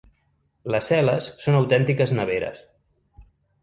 Les 0.75 0.89
cel·les 0.93 1.29
són 1.45 1.59
autèntiques 1.61 2.19
neveres. 2.23 2.69